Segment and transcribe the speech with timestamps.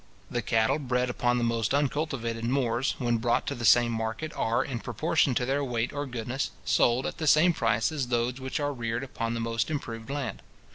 [0.31, 4.65] The cattle bred upon the most uncultivated moors, when brought to the same market, are,
[4.65, 8.59] in proportion to their weight or goodness, sold at the same price as those which
[8.59, 10.41] are reared upon the most improved land.